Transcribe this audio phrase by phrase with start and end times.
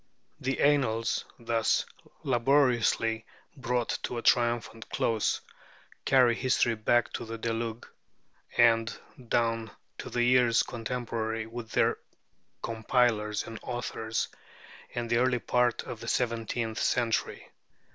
[0.39, 1.85] The Annals, thus
[2.23, 3.23] laboriously
[3.55, 5.41] brought to a triumphant close,
[6.05, 7.83] carry history back to the Deluge,
[8.57, 8.97] and
[9.29, 9.69] down
[9.99, 11.99] to the years contemporary with their
[12.63, 14.27] compilers and authors,
[14.95, 17.51] and the early part of the seventeenth century.